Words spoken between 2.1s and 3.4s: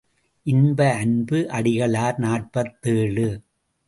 நாற்பத்தேழு.